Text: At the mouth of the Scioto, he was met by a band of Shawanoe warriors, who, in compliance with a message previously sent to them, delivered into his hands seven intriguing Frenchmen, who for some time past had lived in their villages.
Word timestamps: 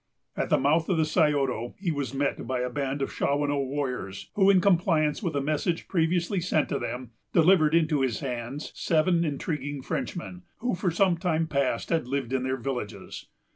At 0.35 0.49
the 0.49 0.57
mouth 0.57 0.89
of 0.89 0.97
the 0.97 1.05
Scioto, 1.05 1.75
he 1.77 1.91
was 1.91 2.11
met 2.11 2.47
by 2.47 2.61
a 2.61 2.71
band 2.71 3.03
of 3.03 3.11
Shawanoe 3.11 3.67
warriors, 3.67 4.31
who, 4.33 4.49
in 4.49 4.59
compliance 4.59 5.21
with 5.21 5.35
a 5.35 5.41
message 5.41 5.87
previously 5.87 6.39
sent 6.41 6.69
to 6.69 6.79
them, 6.79 7.11
delivered 7.33 7.75
into 7.75 8.01
his 8.01 8.19
hands 8.19 8.71
seven 8.73 9.23
intriguing 9.23 9.83
Frenchmen, 9.83 10.41
who 10.57 10.73
for 10.73 10.89
some 10.89 11.17
time 11.19 11.45
past 11.45 11.89
had 11.91 12.07
lived 12.07 12.33
in 12.33 12.41
their 12.41 12.57
villages. 12.57 13.27